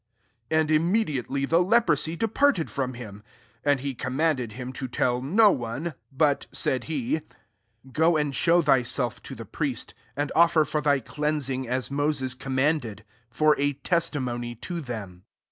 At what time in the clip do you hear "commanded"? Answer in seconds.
3.93-4.53, 12.33-13.05